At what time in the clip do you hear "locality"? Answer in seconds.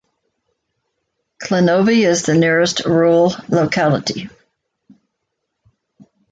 3.49-4.31